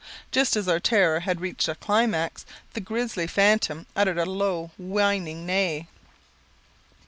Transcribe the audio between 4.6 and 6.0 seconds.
whining neigh.